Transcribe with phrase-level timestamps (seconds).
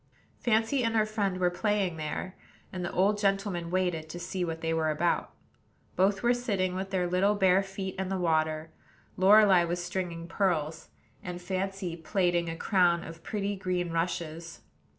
[0.39, 2.35] Fancy and her friend were playing there,
[2.73, 5.29] and the old gentleman waited to see what they were about.
[5.95, 8.71] Both were sitting with their little bare feet in the water;
[9.15, 10.89] Lorelei was stringing pearls,
[11.21, 14.61] and Fancy plaiting a crown of pretty green rushes.